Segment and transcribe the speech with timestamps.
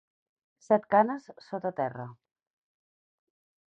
[0.67, 2.09] Set canes sota terra.